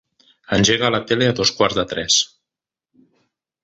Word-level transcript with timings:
Engega 0.57 0.91
la 0.95 1.01
tele 1.11 1.29
a 1.33 1.37
dos 1.41 1.53
quarts 1.59 1.79
de 1.83 1.87
tres. 1.95 2.19